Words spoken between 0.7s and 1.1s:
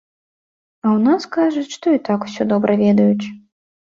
А ў